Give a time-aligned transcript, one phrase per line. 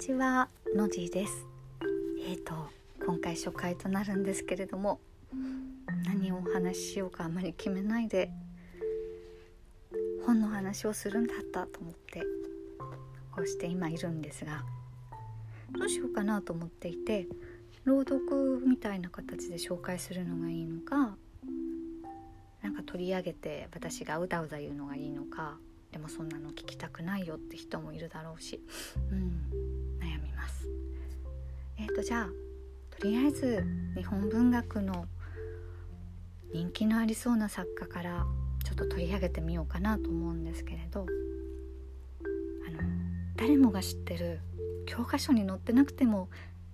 [0.00, 1.46] ちはのじです。
[2.26, 2.54] えーと
[3.04, 4.98] 今回初回となるんですけれども
[6.06, 8.30] 何をお話ししようかあまり決めないで
[10.24, 12.22] 本の話をするんだったと思って
[13.30, 14.62] こうして今いるんですが
[15.72, 17.26] どうしようかなと思っていて
[17.84, 21.14] 朗読みたいな形で紹介するのがいいのか
[22.62, 25.58] なんか取り上げて私がうだうだ言うのがいいのか
[25.92, 28.60] でもそんなの聞きたくないよって人もいるだろうし、
[29.10, 29.89] うん、
[32.00, 32.28] とじゃあ
[32.98, 33.62] とりあえず
[33.94, 35.04] 日本文学の
[36.52, 38.24] 人気のありそうな作家から
[38.64, 41.04] ちょっと取り上げてみようかなと思うんですけれどあ
[42.70, 42.78] の
[43.36, 44.40] 誰もが知ってる
[44.86, 46.30] 教科書に載ってなくても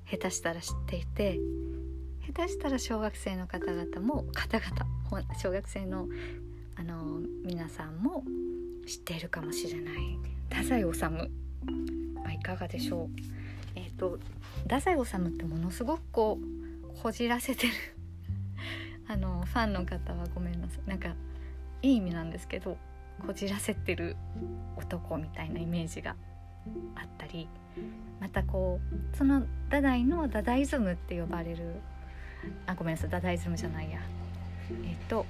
[0.08, 1.40] 下手したら知っていて
[2.32, 4.86] 下手したら小学生の方々も方々
[5.42, 6.06] 小学生の
[6.76, 8.22] あの皆さんも
[8.86, 9.94] 知っているかもしれない。
[10.50, 11.26] 太宰治、ま
[12.26, 13.35] あ、いかがでしょう、
[13.96, 14.18] と
[14.64, 17.72] 太宰治ってものすごくこうこじらせてる。
[19.08, 20.88] あのファンの方はごめんなさい。
[20.88, 21.14] なんか
[21.82, 22.76] いい意味なんですけど
[23.24, 24.16] こじらせてる
[24.76, 26.16] 男みたいなイメージが
[26.94, 27.48] あったり。
[28.20, 28.80] またこ
[29.12, 31.74] うそのダダイのダダイズムって呼ばれる
[32.66, 34.00] あごめんなさいダダイズムじゃないや。
[34.84, 35.26] えっ、と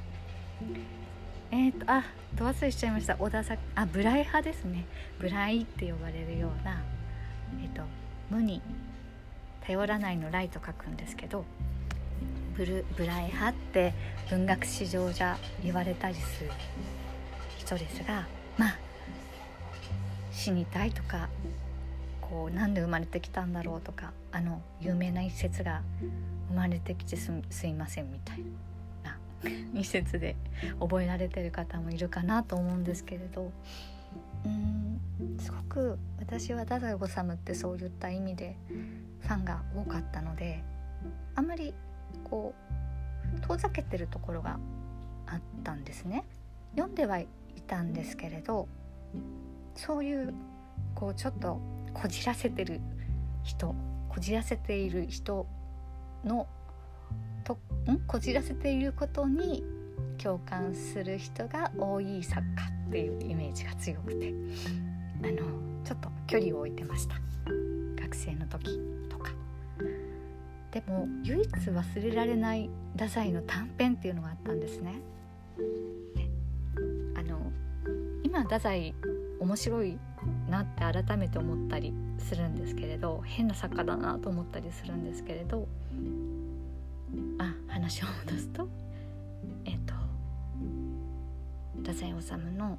[1.50, 3.16] えっ、とあど忘れしちゃいました。
[3.16, 4.86] 小田さあブライ派ですね。
[5.18, 6.82] ブライって呼ばれるような
[7.60, 7.82] えっ、と
[8.30, 8.60] 無に
[9.60, 11.44] 頼らないのライと書くんですけど
[12.56, 13.92] ブルブライ派って
[14.30, 16.50] 文学史上じゃ言われたりする
[17.58, 18.78] 人ですがまあ
[20.32, 21.28] 死にたいとか
[22.20, 25.82] こうなんで生まれてきたんだろうとかあの有名な一節が
[26.48, 28.38] 生まれてきてすすいませんみたい
[29.04, 29.18] な
[29.78, 30.36] 一節で
[30.80, 33.50] 覚えられてる方もいるかなと思うんですけれど。
[34.44, 34.95] うん。
[35.38, 38.56] すごく私は太宰治ってそういった意味で
[39.20, 40.62] ファンが多かったので
[41.34, 41.74] あんまり
[42.24, 42.54] こ
[43.36, 44.58] う遠ざけてるところが
[45.26, 46.24] あったんですね。
[46.74, 47.28] 読んではい
[47.66, 48.68] たんですけれど
[49.74, 50.34] そういう
[50.94, 51.60] こうちょっと
[51.94, 52.80] こじらせてる
[53.42, 53.74] 人
[54.08, 55.46] こじらせている人
[56.24, 56.46] の
[57.44, 57.58] と
[57.90, 57.98] ん？
[58.06, 59.64] こじらせていることに
[60.18, 62.46] 共感する人が多い作家
[62.88, 64.32] っていうイメージが強くて
[65.22, 65.36] あの
[65.84, 67.16] ちょっと距離を置いてました。
[68.00, 68.78] 学生の時
[69.08, 69.32] とか。
[70.70, 75.00] でも唯一忘れられない太宰の短編っていうのがあったんですね。
[77.16, 77.52] あの
[78.22, 78.94] 今太宰
[79.40, 79.98] 面白い
[80.48, 85.68] なって改めて思ったりするんですけれど変な作家だなと思ったりするんですけれど
[87.38, 88.68] あ話を戻すと
[89.64, 89.94] えっ、と
[91.78, 92.78] 太宰治の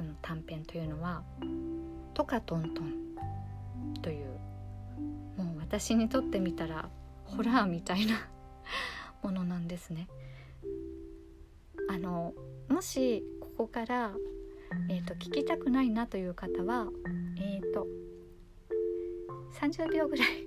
[0.00, 1.22] その短編というのは
[2.14, 2.94] 「トカトントン」
[4.00, 4.28] という
[5.36, 6.88] もう私にとってみたら
[7.24, 8.14] ホラーみたいな
[9.22, 10.08] ものなんですね。
[11.90, 12.32] あの
[12.70, 14.16] もしここから
[14.88, 16.86] えーと、聞きたくないなという方は、
[17.36, 17.88] えーと、
[19.54, 20.46] 30秒ぐらい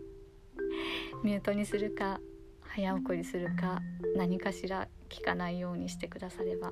[1.26, 2.22] ミュートにするか
[2.62, 3.82] 早送りするか
[4.16, 6.72] 何かしら聞かないようにしてくだされば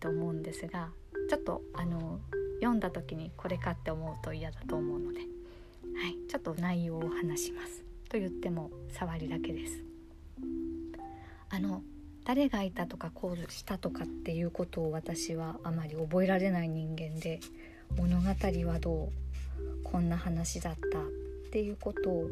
[0.00, 0.90] と思うんですが
[1.28, 2.20] ちょっとあの
[2.60, 5.24] 読んだ時にこれかって思うと嫌だと思うので、は
[6.08, 7.84] い、ちょっと内容を話します。
[8.08, 9.84] と言っても触りだけです。
[11.48, 11.82] あの
[12.24, 17.40] 誰がいたとかこうしたとかっていうことを私はあまり覚えられない人間で
[17.96, 19.08] 物語はどう
[19.84, 21.02] こんな話だったっ
[21.50, 22.30] ていうことを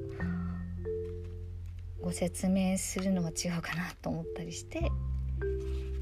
[2.00, 4.90] ご説明するのは違うかなと思ったりして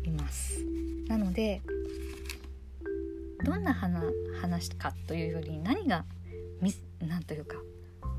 [0.05, 0.76] います。
[1.09, 1.63] なので
[3.45, 6.05] どんな話かというより何が
[7.01, 7.57] 何というか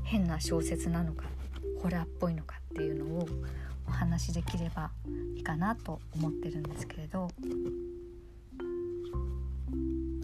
[0.04, 1.24] 変な小説なのか
[1.82, 3.28] ホラーっぽいのかっていうのを
[3.86, 4.90] お話しできれば
[5.36, 7.28] いいかなと思ってるんですけれど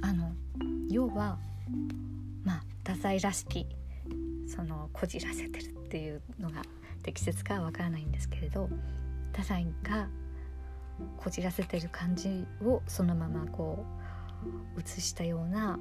[0.02, 0.32] あの
[0.90, 1.38] 要は
[2.44, 3.66] まあ太宰らしき
[4.46, 6.62] そのこじらせてるっていうのが
[7.02, 8.68] 適切かはわからないんですけれど
[9.32, 10.08] 太宰が
[11.16, 13.84] こじらせてる感じをそのままこ
[14.76, 15.78] う映したような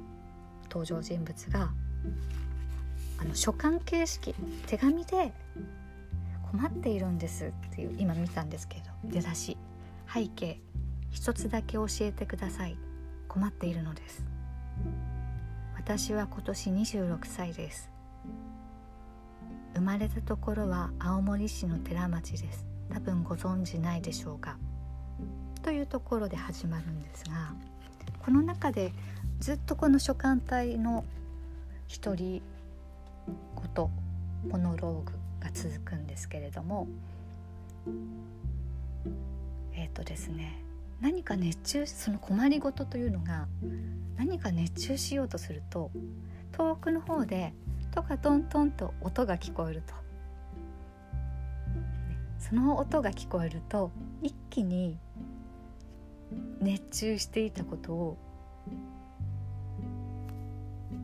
[0.64, 1.70] 登場人物が
[3.18, 4.34] あの書簡形式
[4.66, 5.32] 手紙で
[6.50, 9.56] 困っているんですっていう今見たんですけど出だし
[10.12, 10.60] 背景
[11.14, 12.76] 一つだけ教えてください。
[13.28, 14.24] 困っているのです。
[15.76, 17.90] 私は今年26歳です。
[19.74, 22.66] 生まれたところは青森市の寺町です。
[22.92, 24.56] 多分ご存知ないでしょうか
[25.64, 27.54] というところで始まるんですが
[28.22, 28.92] この中で
[29.40, 31.04] ずっとこの書簡体の
[32.02, 32.42] 独り
[33.74, 33.90] 言
[34.46, 36.86] モノローグが続くんですけれども
[39.72, 40.62] えっ、ー、とですね
[41.00, 43.48] 何か熱中その困りごとというのが
[44.18, 45.90] 何か熱中しようとすると
[46.52, 47.54] 遠くの方で
[47.90, 49.94] トカトントンと音が聞こえると、
[52.40, 54.98] その音が聞こえると一気に
[56.60, 58.16] 熱中していたことを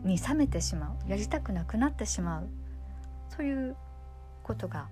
[0.04, 2.48] に冷めてしまうやりたくなくなってしまう
[3.36, 3.76] そういう
[4.42, 4.88] ことが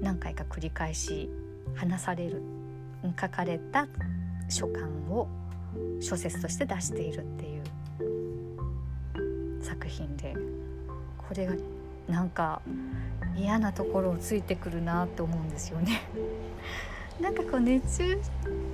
[0.00, 1.28] 何回か繰り返し
[1.74, 2.42] 話される
[3.20, 3.88] 書かれた
[4.48, 5.28] 書簡を
[6.00, 7.64] 小説として出しているっていう
[9.62, 10.34] 作品で
[11.16, 11.54] これが
[12.08, 12.62] なんか
[13.36, 16.02] 嫌なところをついてくるなって思うんですよね。
[17.20, 18.20] なんかこう熱中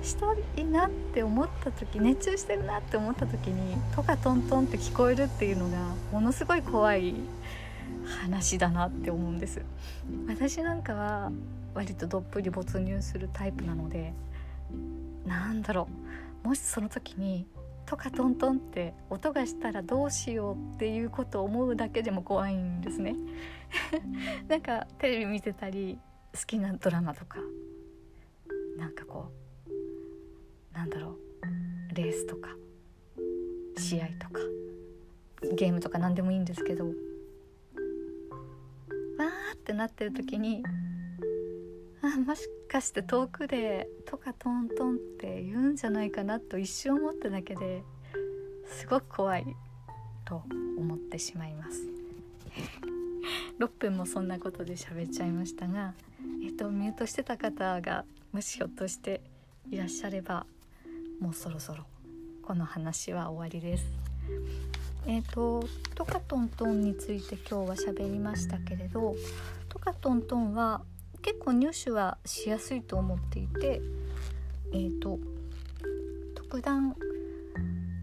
[0.01, 0.27] した
[0.61, 5.77] いなって思った時熱中してるなって思った時に「とかトントン」って聞こえるっていうのが
[6.11, 7.15] ものすごい怖い
[8.05, 9.61] 話だなって思うんです。
[10.27, 11.31] 私なんかは
[11.73, 14.13] 割とどっぷり没入するタイプなので
[15.25, 15.87] なんだろ
[16.43, 16.47] う。
[16.47, 17.45] もしその時に
[17.85, 23.15] とかトントンって音がしたらどうしようっていうことを思うだけでも怖いんですね。
[24.47, 25.99] なんかテレビ見てたり
[26.33, 27.39] 好きなドラマとか
[28.77, 29.31] なんかこ
[30.73, 31.17] うなんだろ
[31.91, 32.49] うレースとか
[33.77, 34.39] 試合とか
[35.55, 36.93] ゲームとか何でもいいんですけどわー
[39.55, 40.63] ってなってる時に
[42.01, 47.83] あもしかして遠くで「とかトントン」って言うんじゃないかなと一瞬思っただけで
[48.65, 49.45] すごく怖い
[50.25, 50.43] と
[50.77, 51.87] 思ってしまいます。
[53.59, 55.93] 6分もそんなことで喋っちゃいましたが、
[56.43, 59.21] えっと、ミュートしてた方がもしひょっとして
[59.71, 60.45] いらっしゃれば
[61.19, 61.85] もうそろそろ
[62.43, 63.85] この話は終わりです。
[65.05, 65.63] えーと、
[65.95, 69.15] トカトントンについて今日は喋りましたけれど
[69.69, 70.81] トカトントンは
[71.21, 73.81] 結構入手はしやすいと思っていて
[74.73, 75.17] えーと
[76.35, 76.95] 特段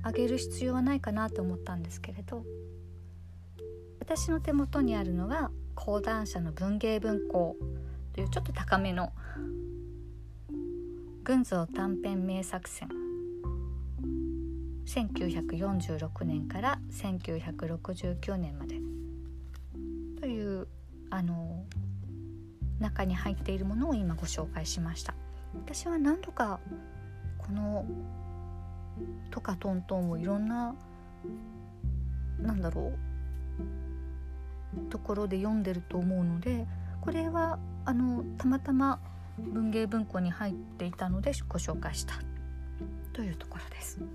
[0.04, 2.44] 上げる必要はないかなと思ったんですけれど
[4.00, 7.56] 私の手元にあるのは講談社の文芸文庫
[8.12, 9.12] というちょっと高めの
[11.24, 12.86] 群像短編名作選
[14.84, 18.78] 1946年から1969年まで。
[20.20, 20.68] という
[21.08, 21.64] あの
[22.78, 25.14] 中に入っているものを今ご紹介しました。
[25.54, 26.60] 私は何度か
[27.38, 27.86] この
[29.32, 30.74] 「とかトントン」をいろんな
[32.38, 32.92] なんだろ
[34.78, 36.66] うところで読んでると思うので
[37.00, 39.00] これはあのたまたま
[39.38, 42.14] 文芸文庫に入っていたのでご紹介した
[43.12, 44.00] というところです。
[44.00, 44.06] も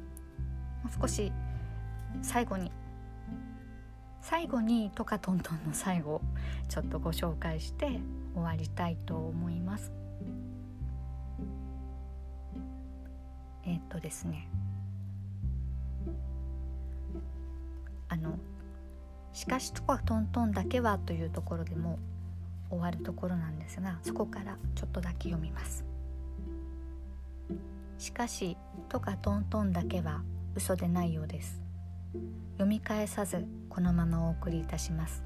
[0.86, 1.32] う少し
[2.22, 2.72] 最後に
[4.22, 6.22] 最後にトカトントンの最後
[6.68, 8.00] ちょっとご紹介して
[8.36, 9.92] 終わりたいと思います
[13.66, 14.48] えー、っとですね
[18.08, 18.38] あの
[19.34, 22.00] 「しかしトカトントンだけは」というところでも
[22.70, 25.86] 終わるところなんですがそこからちょっとだけ読みます。
[27.98, 28.58] しかし
[28.88, 30.24] 「トカトントンだけは
[30.56, 31.62] 嘘でないようです。
[32.54, 35.24] 読み返さずこのままお送りいたします。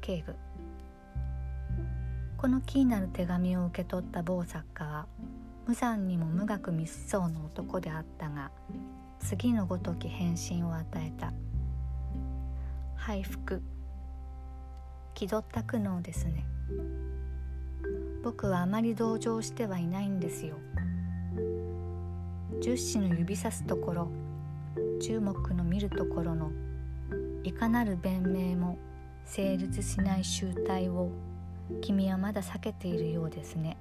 [0.00, 0.34] 警部。
[2.36, 5.06] この気になる手紙を受け取った某作家は
[5.66, 8.50] 無残にも無学密相の男であったが
[9.20, 11.32] 次のごとき返信を与えた。
[12.96, 13.62] 拝福
[15.14, 16.44] 気取った苦悩ですね。
[18.22, 20.56] 僕はあまり同情してはいないんですよ。
[22.60, 24.08] 十指の指さすところ
[25.00, 26.52] 注目の見るところの
[27.42, 28.78] いかなる弁明も
[29.24, 31.10] 成立しない集体を
[31.80, 33.76] 君はまだ避けているようですね。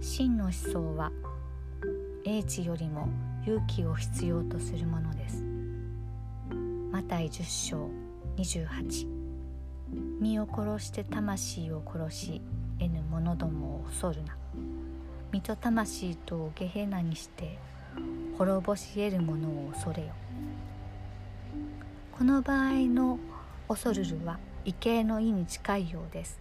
[0.00, 1.12] 真の思想は
[2.24, 3.08] 英知よりも
[3.42, 5.44] 勇気を必要とするものです。
[6.90, 7.90] マタイ10章
[8.36, 9.15] 28
[10.18, 12.42] 身を殺して魂を殺し
[12.78, 14.36] 得ぬ者どもを恐るな。
[15.32, 17.58] 身と魂とをゲヘナにして
[18.38, 20.08] 滅ぼし得る者を恐れよ。
[22.16, 23.18] この場合の
[23.68, 26.40] 恐るるは畏敬の意に近いようです。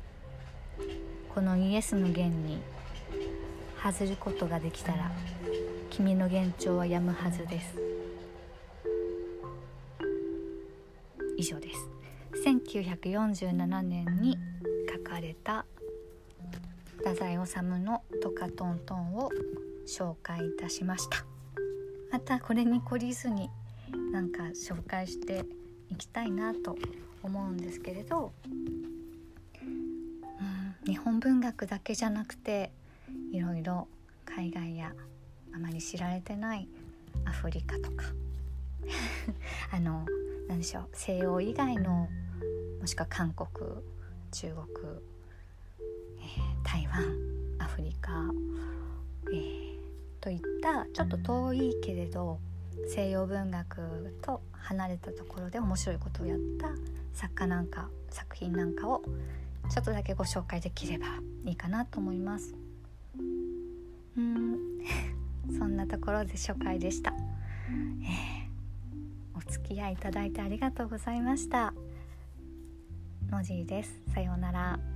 [1.33, 2.61] このイエスの言に
[3.83, 5.11] 外ることができたら
[5.89, 7.75] 君の幻聴はやむはずです。
[11.37, 11.94] 以上です。
[12.45, 14.37] 1947年に
[14.87, 15.65] 書かれた
[16.97, 19.31] 太宰治の「トカトントン」を
[19.87, 21.25] 紹介いたしました。
[22.11, 23.49] またこれに懲りずに
[24.11, 25.43] なんか紹介して
[25.89, 26.77] いきたいなと
[27.23, 28.47] 思うんですけれど、う
[29.67, 32.71] ん、日本文学だけじゃなくて
[33.31, 33.87] いろいろ
[34.23, 34.93] 海外や
[35.51, 36.69] あまり知られてない
[37.25, 38.05] アフリカとか
[39.73, 40.05] あの
[40.47, 42.07] 何でしょう西洋以外の
[42.85, 43.49] もしくは韓国
[44.31, 44.57] 中国、
[46.19, 47.03] えー、台湾
[47.57, 48.11] アフリカ、
[49.33, 49.77] えー、
[50.21, 52.37] といったちょっと遠いけれど
[52.87, 56.67] 西洋文学と離れたところで面白いことをやった
[57.11, 59.01] 作家なんか作品なんかを
[59.71, 61.07] ちょっとだけご紹介できれば
[61.43, 62.53] いいかなと思います。
[64.15, 64.59] うん
[65.57, 71.73] そんなところで初回でした、えー、お付き合いいただいてありがとうございました。
[73.31, 74.01] のじーです。
[74.13, 74.94] さようなら。